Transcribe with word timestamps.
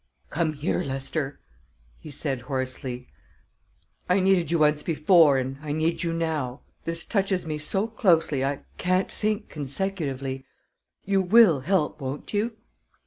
"Come 0.31 0.53
here, 0.53 0.81
Lester," 0.81 1.39
he 1.99 2.09
said 2.09 2.41
hoarsely. 2.41 3.07
"I 4.09 4.19
needed 4.19 4.49
you 4.49 4.57
once 4.57 4.81
before, 4.81 5.37
and 5.37 5.59
I 5.61 5.73
need 5.73 6.01
you 6.01 6.11
now. 6.11 6.61
This 6.85 7.05
touches 7.05 7.45
me 7.45 7.59
so 7.59 7.85
closely 7.85 8.43
I 8.43 8.63
can't 8.79 9.11
think 9.11 9.47
consecutively. 9.49 10.43
You 11.05 11.21
will 11.21 11.59
help, 11.59 12.01
won't 12.01 12.33
you?" 12.33 12.57